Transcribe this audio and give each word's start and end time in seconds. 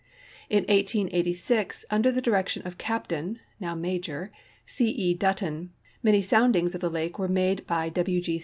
In 0.49 0.63
1886, 0.63 1.85
under 1.91 2.11
the 2.11 2.23
direction 2.23 2.65
of 2.65 2.79
Captain 2.79 3.39
(now 3.59 3.75
Major) 3.75 4.31
C. 4.65 4.89
E. 4.89 5.13
Dutton, 5.13 5.73
many 6.01 6.23
soundings 6.23 6.73
of 6.73 6.81
the 6.81 6.89
lake 6.89 7.19
were 7.19 7.27
made 7.27 7.67
by 7.67 7.87
W. 7.89 8.19